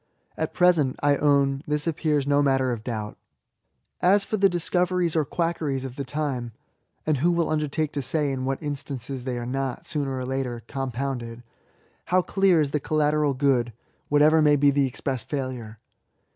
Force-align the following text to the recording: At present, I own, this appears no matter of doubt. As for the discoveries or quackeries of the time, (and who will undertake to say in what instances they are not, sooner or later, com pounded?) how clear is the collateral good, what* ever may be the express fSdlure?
At 0.35 0.55
present, 0.55 0.95
I 1.03 1.15
own, 1.17 1.61
this 1.67 1.85
appears 1.85 2.25
no 2.25 2.41
matter 2.41 2.71
of 2.71 2.83
doubt. 2.83 3.19
As 4.01 4.25
for 4.25 4.35
the 4.35 4.49
discoveries 4.49 5.15
or 5.15 5.23
quackeries 5.25 5.85
of 5.85 5.95
the 5.95 6.03
time, 6.03 6.53
(and 7.05 7.17
who 7.17 7.31
will 7.31 7.51
undertake 7.51 7.91
to 7.91 8.01
say 8.01 8.31
in 8.31 8.43
what 8.43 8.63
instances 8.63 9.25
they 9.25 9.37
are 9.37 9.45
not, 9.45 9.85
sooner 9.85 10.17
or 10.17 10.25
later, 10.25 10.63
com 10.67 10.89
pounded?) 10.91 11.43
how 12.05 12.23
clear 12.23 12.59
is 12.61 12.71
the 12.71 12.79
collateral 12.79 13.35
good, 13.35 13.73
what* 14.09 14.23
ever 14.23 14.41
may 14.41 14.55
be 14.55 14.71
the 14.71 14.87
express 14.87 15.23
fSdlure? 15.23 15.77